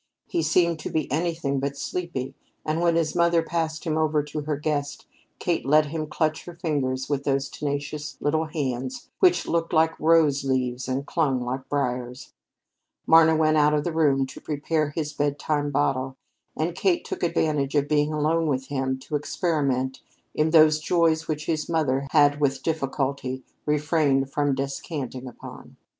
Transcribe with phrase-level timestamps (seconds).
[0.25, 2.33] He seemed to be anything but sleepy,
[2.65, 5.05] and when his mother passed him over to her guest,
[5.37, 10.43] Kate let him clutch her fingers with those tenacious little hands which looked like rose
[10.43, 12.33] leaves and clung like briers.
[13.05, 16.17] Marna went out of the room to prepare his bedtime bottle,
[16.57, 20.01] and Kate took advantage of being alone with him to experiment
[20.33, 25.77] in those joys which his mother had with difficulty refrained from descanting upon.